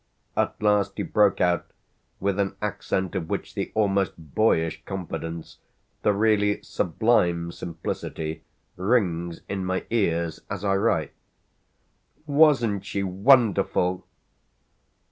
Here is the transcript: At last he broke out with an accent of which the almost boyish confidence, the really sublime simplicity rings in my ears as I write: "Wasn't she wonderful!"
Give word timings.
At 0.35 0.59
last 0.63 0.93
he 0.97 1.03
broke 1.03 1.39
out 1.41 1.67
with 2.19 2.39
an 2.39 2.55
accent 2.59 3.13
of 3.13 3.29
which 3.29 3.53
the 3.53 3.71
almost 3.75 4.13
boyish 4.17 4.81
confidence, 4.85 5.59
the 6.01 6.11
really 6.11 6.59
sublime 6.63 7.51
simplicity 7.51 8.41
rings 8.77 9.41
in 9.47 9.63
my 9.63 9.85
ears 9.91 10.39
as 10.49 10.65
I 10.65 10.75
write: 10.75 11.13
"Wasn't 12.25 12.83
she 12.83 13.03
wonderful!" 13.03 14.07